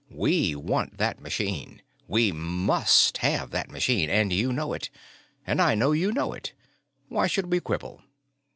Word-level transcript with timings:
We 0.09 0.55
want 0.55 0.97
that 0.97 1.19
machine 1.21 1.83
we 2.07 2.31
must 2.31 3.17
have 3.17 3.51
that 3.51 3.69
machine. 3.69 4.09
And 4.09 4.33
you 4.33 4.51
know 4.51 4.73
it. 4.73 4.89
And 5.45 5.61
I 5.61 5.75
know 5.75 5.91
you 5.91 6.11
know 6.11 6.33
it. 6.33 6.53
Why 7.07 7.27
should 7.27 7.51
we 7.51 7.59
quibble? 7.59 8.01